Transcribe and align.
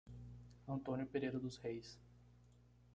Antônio 0.67 1.05
Pereira 1.05 1.39
dos 1.39 1.57
Reis 1.57 1.95